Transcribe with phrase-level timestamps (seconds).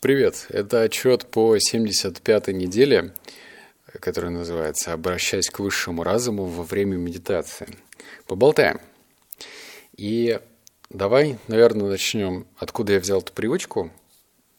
[0.00, 3.12] Привет, это отчет по 75-й неделе,
[3.98, 7.66] который называется «Обращаясь к высшему разуму во время медитации».
[8.28, 8.80] Поболтаем.
[9.96, 10.38] И
[10.88, 13.90] давай, наверное, начнем, откуда я взял эту привычку,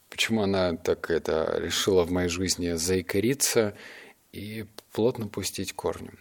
[0.10, 3.78] почему она так это решила в моей жизни заикариться
[4.34, 6.12] и плотно пустить корни.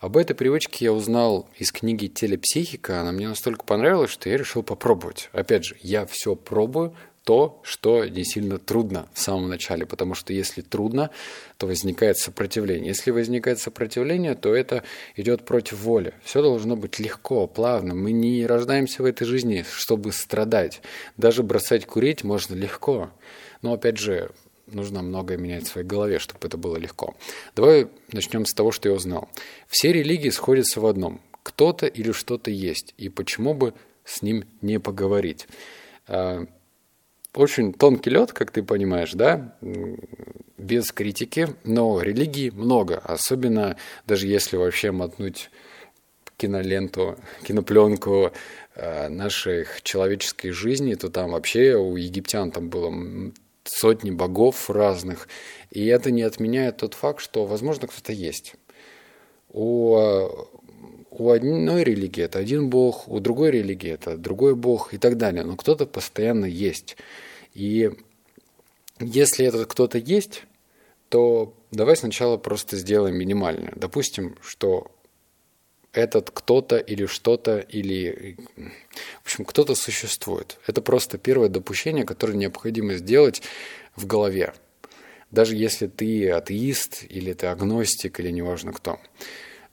[0.00, 3.00] Об этой привычке я узнал из книги «Телепсихика».
[3.00, 5.30] Она мне настолько понравилась, что я решил попробовать.
[5.32, 6.96] Опять же, я все пробую,
[7.26, 11.10] то, что не сильно трудно в самом начале, потому что если трудно,
[11.56, 12.86] то возникает сопротивление.
[12.86, 14.84] Если возникает сопротивление, то это
[15.16, 16.14] идет против воли.
[16.22, 17.96] Все должно быть легко, плавно.
[17.96, 20.82] Мы не рождаемся в этой жизни, чтобы страдать.
[21.16, 23.10] Даже бросать курить можно легко.
[23.60, 24.30] Но опять же,
[24.68, 27.16] нужно многое менять в своей голове, чтобы это было легко.
[27.56, 29.28] Давай начнем с того, что я узнал.
[29.66, 31.20] Все религии сходятся в одном.
[31.42, 32.94] Кто-то или что-то есть.
[32.98, 33.74] И почему бы
[34.04, 35.48] с ним не поговорить?
[37.36, 39.54] Очень тонкий лед, как ты понимаешь, да,
[40.56, 45.50] без критики, но религии много, особенно даже если вообще мотнуть
[46.38, 48.32] киноленту, кинопленку
[48.74, 52.90] э, наших человеческой жизни, то там вообще у египтян там было
[53.64, 55.28] сотни богов разных,
[55.70, 58.54] и это не отменяет тот факт, что, возможно, кто-то есть.
[59.50, 59.94] У,
[61.10, 65.44] у одной религии это один бог, у другой религии это другой бог и так далее,
[65.44, 66.96] но кто-то постоянно есть.
[67.56, 67.90] И
[69.00, 70.42] если этот кто-то есть,
[71.08, 73.72] то давай сначала просто сделаем минимальное.
[73.76, 74.90] Допустим, что
[75.92, 78.36] этот кто-то или что-то, или,
[79.22, 80.58] в общем, кто-то существует.
[80.66, 83.40] Это просто первое допущение, которое необходимо сделать
[83.94, 84.52] в голове.
[85.30, 89.00] Даже если ты атеист, или ты агностик, или неважно кто.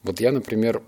[0.03, 0.81] Вот я, например,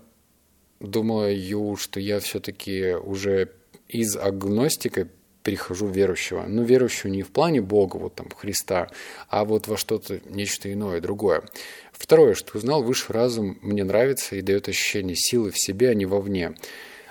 [0.80, 3.52] думаю, что я все-таки уже
[3.86, 5.08] из агностика
[5.46, 6.44] перехожу в верующего.
[6.48, 8.88] Но верующего не в плане Бога, вот там, Христа,
[9.28, 11.44] а вот во что-то, нечто иное, другое.
[11.92, 16.04] Второе, что узнал, высший разум мне нравится и дает ощущение силы в себе, а не
[16.04, 16.56] вовне.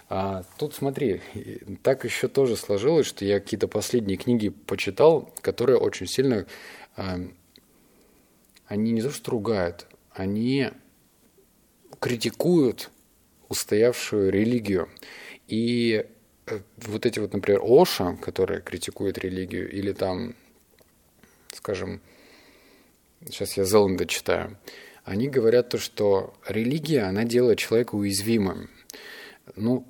[0.10, 1.22] А тут смотри,
[1.82, 6.46] так еще тоже сложилось, что я какие-то последние книги почитал, которые очень сильно,
[6.98, 7.22] а,
[8.68, 10.72] они не то что ругают, они
[12.02, 12.92] критикуют
[13.48, 14.90] устоявшую религию.
[15.48, 16.15] И Э,
[16.78, 20.36] вот эти вот, например, Оша, которые критикуют религию, или там,
[21.54, 22.02] скажем,
[23.26, 24.58] сейчас я Зеланда читаю,
[25.04, 28.70] они говорят то, что религия, она делает человека уязвимым.
[29.56, 29.88] Ну,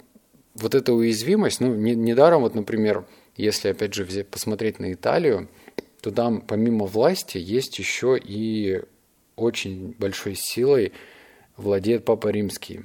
[0.54, 3.06] вот эта уязвимость, ну, не, недаром, вот, например,
[3.36, 5.50] если, опять же, взять, посмотреть на Италию,
[6.02, 8.82] то там помимо власти есть еще и
[9.36, 10.94] очень большой силой
[11.58, 12.82] владеет Папа Римский.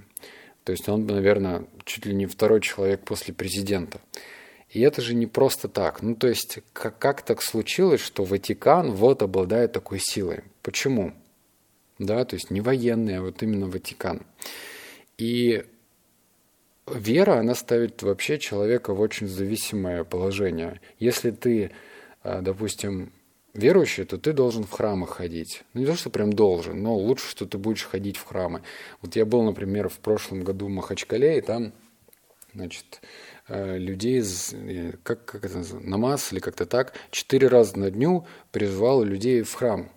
[0.65, 4.00] То есть он, наверное, чуть ли не второй человек после президента.
[4.69, 6.03] И это же не просто так.
[6.03, 10.44] Ну, то есть, как, как так случилось, что Ватикан вот обладает такой силой?
[10.62, 11.12] Почему?
[11.98, 14.22] Да, то есть не военный, а вот именно Ватикан.
[15.19, 15.65] И
[16.87, 20.81] вера, она ставит вообще человека в очень зависимое положение.
[20.98, 21.72] Если ты,
[22.22, 23.12] а, допустим,
[23.54, 25.62] верующий, то ты должен в храмы ходить.
[25.74, 28.62] Ну, не то, что прям должен, но лучше, что ты будешь ходить в храмы.
[29.02, 31.72] Вот я был, например, в прошлом году в Махачкале, и там,
[32.54, 33.00] значит,
[33.48, 38.26] э, людей, э, как, как это называется, намаз или как-то так, четыре раза на дню
[38.52, 39.90] призвал людей в храм.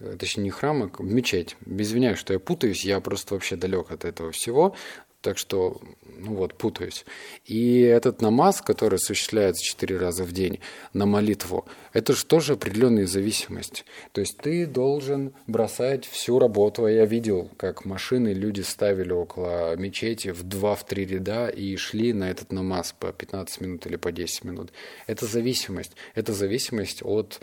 [0.00, 1.56] Э, точнее, не храм, а в мечеть.
[1.66, 4.74] Извиняюсь, что я путаюсь, я просто вообще далек от этого всего.
[5.22, 5.78] Так что,
[6.18, 7.04] ну вот, путаюсь.
[7.44, 10.60] И этот намаз, который осуществляется четыре раза в день
[10.94, 13.84] на молитву, это же тоже определенная зависимость.
[14.12, 16.86] То есть ты должен бросать всю работу.
[16.86, 22.50] Я видел, как машины люди ставили около мечети в два-три ряда и шли на этот
[22.50, 24.72] намаз по 15 минут или по 10 минут.
[25.06, 25.92] Это зависимость.
[26.14, 27.40] Это зависимость от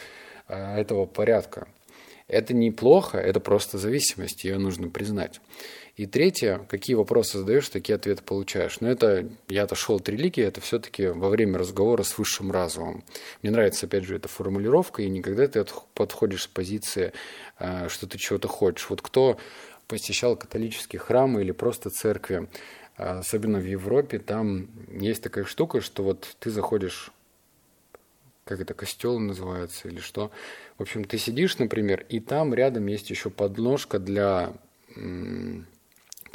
[0.47, 1.67] э, этого порядка.
[2.27, 5.39] Это неплохо, это просто зависимость, ее нужно признать.
[5.97, 8.81] И третье, какие вопросы задаешь, такие ответы получаешь.
[8.81, 13.03] Но это, я отошел от религии, это все-таки во время разговора с высшим разумом.
[13.41, 15.65] Мне нравится, опять же, эта формулировка, и никогда ты
[15.95, 17.13] подходишь с позиции,
[17.57, 18.88] э, что ты чего-то хочешь.
[18.91, 19.39] Вот кто
[19.88, 22.47] посещал католические храмы или просто церкви,
[23.00, 27.11] э, особенно в Европе, там есть такая штука, что вот ты заходишь
[28.45, 30.29] как это, костел называется или что.
[30.77, 34.53] В общем, ты сидишь, например, и там рядом есть еще подножка для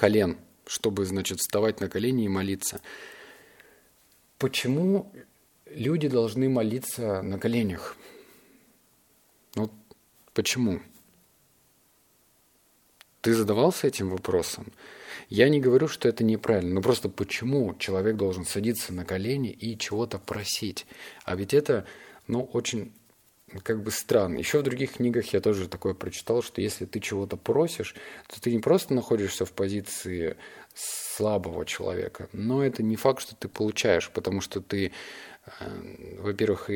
[0.02, 2.80] колен, чтобы, значит, вставать на колени и молиться.
[4.36, 5.12] Почему
[5.66, 7.96] люди должны молиться на коленях?
[9.54, 9.70] Ну,
[10.34, 10.80] почему?
[13.20, 14.72] Ты задавался этим вопросом?
[15.28, 19.78] Я не говорю, что это неправильно, но просто почему человек должен садиться на колени и
[19.78, 20.84] чего-то просить?
[21.24, 21.86] А ведь это,
[22.26, 22.92] ну, очень
[23.60, 24.38] как бы странно.
[24.38, 27.94] Еще в других книгах я тоже такое прочитал, что если ты чего-то просишь,
[28.28, 30.36] то ты не просто находишься в позиции
[30.74, 34.92] слабого человека, но это не факт, что ты получаешь, потому что ты,
[35.60, 36.70] э, во-первых,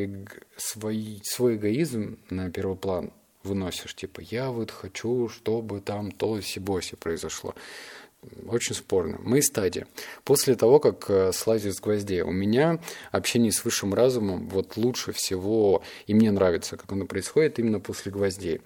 [0.57, 3.13] свой, свой эгоизм на первый план
[3.43, 7.55] выносишь, типа я вот хочу, чтобы там то сибоси произошло
[8.49, 9.19] очень спорно.
[9.23, 9.87] Мы стадии.
[10.25, 12.81] После того, как э, слазить с гвоздей, у меня
[13.13, 18.13] общение с высшим разумом вот лучше всего, и мне нравится, как оно происходит именно после
[18.13, 18.61] гвоздей.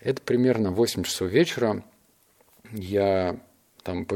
[0.00, 1.84] Это примерно 8 часов вечера.
[2.72, 3.40] Я
[3.82, 4.06] там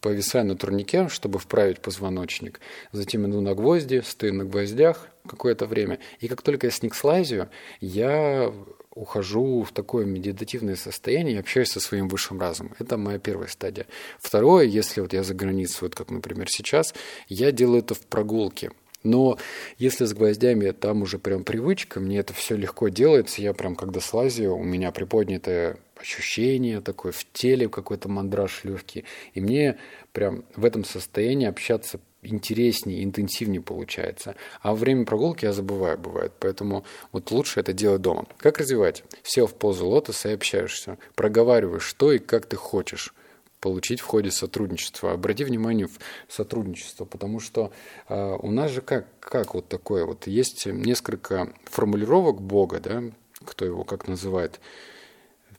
[0.00, 2.60] повисаю на турнике, чтобы вправить позвоночник.
[2.90, 6.00] Затем иду на гвозди, стою на гвоздях какое-то время.
[6.18, 7.48] И как только я сник слазию,
[7.80, 8.52] я
[8.94, 12.74] ухожу в такое медитативное состояние и общаюсь со своим высшим разумом.
[12.78, 13.86] Это моя первая стадия.
[14.18, 16.94] Второе, если вот я за границей, вот как, например, сейчас,
[17.28, 18.70] я делаю это в прогулке.
[19.02, 19.38] Но
[19.78, 24.00] если с гвоздями там уже прям привычка, мне это все легко делается, я прям когда
[24.00, 29.04] слазию, у меня приподнятое ощущение такое в теле, какой-то мандраж легкий.
[29.34, 29.78] И мне
[30.12, 34.36] прям в этом состоянии общаться интереснее, интенсивнее получается.
[34.60, 36.32] А во время прогулки я забываю, бывает.
[36.38, 38.26] Поэтому вот лучше это делать дома.
[38.38, 39.04] Как развивать?
[39.22, 40.98] Сел в позу лотоса и общаешься.
[41.14, 43.12] Проговариваешь, что и как ты хочешь
[43.60, 45.12] получить в ходе сотрудничества.
[45.12, 45.98] Обрати внимание в
[46.28, 47.72] сотрудничество, потому что
[48.08, 53.04] э, у нас же как, как вот такое, вот есть несколько формулировок Бога, да,
[53.44, 54.60] кто его как называет,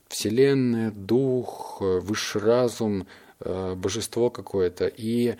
[0.08, 3.06] Вселенная, Дух, Высший разум,
[3.40, 4.86] э, Божество какое-то.
[4.86, 5.36] И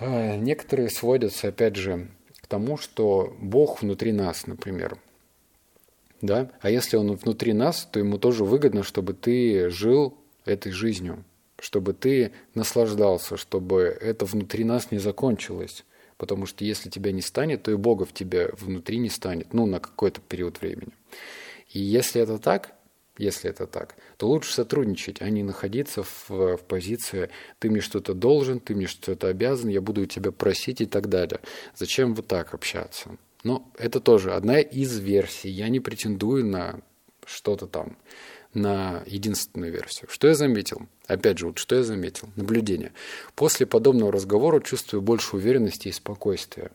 [0.00, 2.08] некоторые сводятся, опять же,
[2.40, 4.98] к тому, что Бог внутри нас, например.
[6.20, 6.50] Да?
[6.60, 11.24] А если Он внутри нас, то ему тоже выгодно, чтобы ты жил этой жизнью,
[11.58, 15.84] чтобы ты наслаждался, чтобы это внутри нас не закончилось.
[16.16, 19.66] Потому что если тебя не станет, то и Бога в тебе внутри не станет, ну,
[19.66, 20.92] на какой-то период времени.
[21.70, 22.74] И если это так,
[23.18, 28.14] если это так, то лучше сотрудничать, а не находиться в, в позиции «ты мне что-то
[28.14, 31.40] должен, ты мне что-то обязан, я буду у тебя просить» и так далее.
[31.76, 33.16] Зачем вот так общаться?
[33.44, 35.50] Но это тоже одна из версий.
[35.50, 36.80] Я не претендую на
[37.24, 37.96] что-то там,
[38.54, 40.08] на единственную версию.
[40.10, 40.88] Что я заметил?
[41.06, 42.28] Опять же, вот что я заметил?
[42.36, 42.92] Наблюдение.
[43.34, 46.70] После подобного разговора чувствую больше уверенности и спокойствия.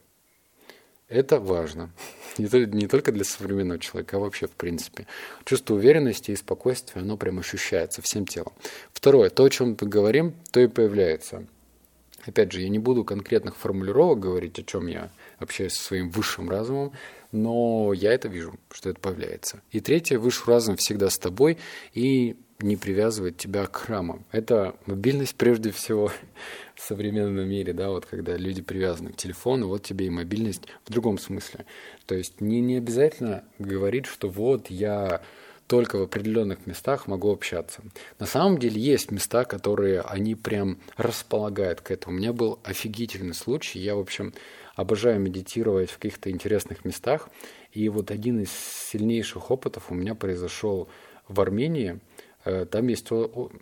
[1.13, 1.91] Это важно.
[2.39, 5.05] Не, только для современного человека, а вообще в принципе.
[5.45, 8.53] Чувство уверенности и спокойствия, оно прям ощущается всем телом.
[8.91, 11.45] Второе, то, о чем мы говорим, то и появляется.
[12.25, 16.49] Опять же, я не буду конкретных формулировок говорить, о чем я общаюсь со своим высшим
[16.49, 16.93] разумом,
[17.33, 19.61] но я это вижу, что это появляется.
[19.71, 21.57] И третье, высший разум всегда с тобой
[21.93, 24.25] и не привязывает тебя к храмам.
[24.31, 26.11] Это мобильность прежде всего
[26.75, 30.91] в современном мире, да, вот когда люди привязаны к телефону, вот тебе и мобильность в
[30.91, 31.65] другом смысле.
[32.05, 35.21] То есть не, не обязательно говорить, что вот я
[35.73, 37.81] только в определенных местах могу общаться.
[38.19, 42.15] На самом деле есть места, которые они прям располагают к этому.
[42.15, 43.79] У меня был офигительный случай.
[43.79, 44.33] Я, в общем,
[44.75, 47.29] обожаю медитировать в каких-то интересных местах.
[47.71, 50.89] И вот один из сильнейших опытов у меня произошел
[51.27, 51.99] в Армении–
[52.45, 53.09] Э, там есть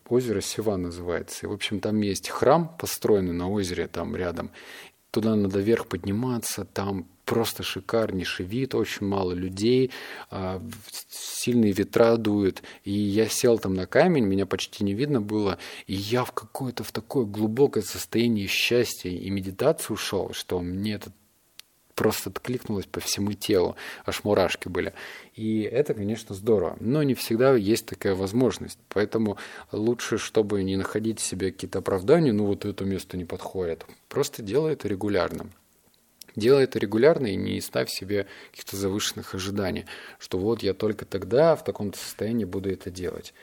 [0.10, 1.46] озеро Сева называется.
[1.46, 4.52] И, в общем, там есть храм, построенный на озере там рядом.
[5.12, 9.90] Туда надо вверх подниматься, там просто шикарнейший вид, очень мало людей,
[10.30, 10.62] а,
[11.10, 12.62] сильные ветра дуют.
[12.84, 15.58] И я сел там на камень, меня почти не видно было,
[15.88, 21.14] и я в какое-то в такое глубокое состояние счастья и медитации ушел, что мне это
[21.96, 24.94] просто откликнулось по всему телу, аж мурашки были.
[25.34, 28.80] И это, конечно, здорово, но не всегда есть такая возможность.
[28.90, 29.38] Поэтому
[29.72, 34.74] лучше, чтобы не находить себе какие-то оправдания, ну вот это место не подходит, просто делай
[34.74, 35.50] это регулярно.
[36.36, 39.86] Делай это регулярно и не ставь себе каких-то завышенных ожиданий,
[40.20, 43.34] что вот я только тогда в таком состоянии буду это делать.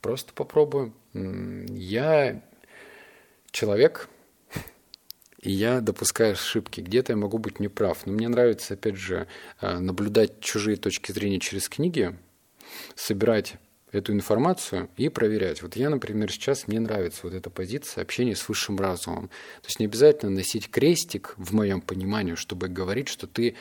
[0.00, 0.94] Просто попробуем.
[1.14, 2.42] Я
[3.50, 4.08] человек,
[5.40, 6.80] и я допускаю ошибки.
[6.80, 8.06] Где-то я могу быть неправ.
[8.06, 9.26] Но мне нравится, опять же,
[9.60, 12.16] э, наблюдать чужие точки зрения через книги,
[12.96, 13.56] собирать
[13.92, 15.62] эту информацию и проверять.
[15.62, 19.28] Вот я, например, сейчас мне нравится вот эта позиция общения с высшим разумом.
[19.28, 23.54] То есть не обязательно носить крестик, в моем понимании, чтобы говорить, что ты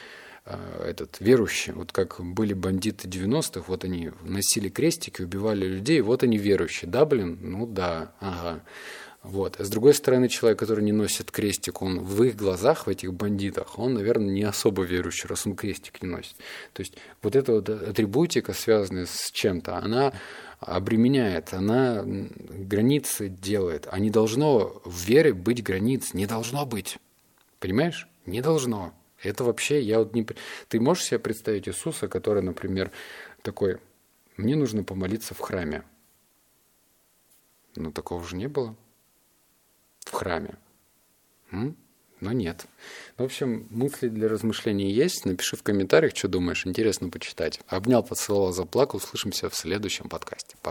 [0.45, 1.73] э, этот верующий.
[1.73, 6.89] Вот как были бандиты 90-х, вот они носили крестики, убивали людей, вот они верующие.
[6.89, 7.37] Да, блин?
[7.41, 8.63] Ну да, ага.
[9.27, 9.59] Вот.
[9.59, 13.13] А с другой стороны, человек, который не носит крестик, он в их глазах, в этих
[13.13, 16.37] бандитах, он, наверное, не особо верующий, раз он крестик не носит.
[16.71, 20.13] То есть вот эта вот атрибутика, связанная с чем-то, она
[20.61, 23.89] обременяет, она границы делает.
[23.91, 26.97] А не должно в вере быть границ, не должно быть.
[27.59, 28.07] Понимаешь?
[28.25, 28.93] Не должно.
[29.21, 30.25] Это вообще, я вот не...
[30.69, 32.91] Ты можешь себе представить Иисуса, который, например,
[33.41, 33.79] такой,
[34.37, 35.83] мне нужно помолиться в храме.
[37.75, 38.73] Ну, такого же не было.
[40.07, 40.55] В храме.
[41.51, 41.75] М?
[42.21, 42.65] Но нет.
[43.17, 45.25] В общем, мысли для размышлений есть.
[45.25, 46.65] Напиши в комментариях, что думаешь.
[46.65, 47.59] Интересно почитать.
[47.67, 48.97] Обнял, поцеловал, заплакал.
[48.97, 50.55] Услышимся в следующем подкасте.
[50.55, 50.65] Пока.